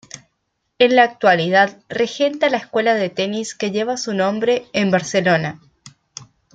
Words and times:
En 0.79 0.95
la 0.95 1.03
actualidad 1.03 1.79
regenta 1.87 2.49
la 2.49 2.57
escuela 2.57 2.95
de 2.95 3.11
tenis 3.11 3.53
que 3.53 3.69
lleva 3.69 3.97
su 3.97 4.15
nombre, 4.15 4.65
en 4.73 4.89
Barcelona. 4.89 5.59